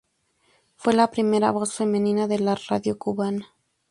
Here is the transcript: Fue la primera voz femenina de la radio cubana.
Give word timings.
Fue 0.77 0.93
la 0.93 1.11
primera 1.11 1.51
voz 1.51 1.75
femenina 1.75 2.25
de 2.27 2.39
la 2.39 2.55
radio 2.69 2.97
cubana. 2.97 3.53